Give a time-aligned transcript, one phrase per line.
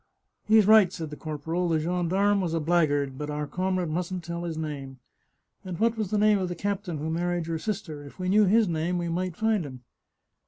[0.47, 4.45] "He's right," said the corporal." The gendarme was a blackguard, but our comrade mustn't tell
[4.45, 4.97] his name.
[5.63, 8.03] And what was the name of the captain who married your sister?
[8.03, 9.81] If we knew his name we might find him."